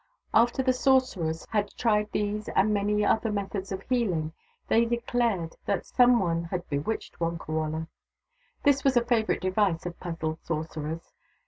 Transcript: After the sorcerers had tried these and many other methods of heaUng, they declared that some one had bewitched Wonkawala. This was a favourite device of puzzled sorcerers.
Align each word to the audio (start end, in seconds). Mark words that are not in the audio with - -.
After 0.33 0.63
the 0.63 0.73
sorcerers 0.73 1.45
had 1.51 1.69
tried 1.77 2.11
these 2.11 2.49
and 2.55 2.73
many 2.73 3.05
other 3.05 3.31
methods 3.31 3.71
of 3.71 3.87
heaUng, 3.87 4.31
they 4.67 4.83
declared 4.83 5.55
that 5.67 5.85
some 5.85 6.17
one 6.19 6.45
had 6.45 6.67
bewitched 6.69 7.19
Wonkawala. 7.19 7.87
This 8.63 8.83
was 8.83 8.97
a 8.97 9.05
favourite 9.05 9.41
device 9.41 9.85
of 9.85 9.99
puzzled 9.99 10.39
sorcerers. 10.43 11.13